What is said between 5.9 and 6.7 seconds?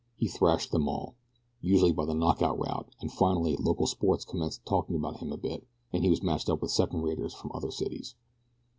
and he was matched up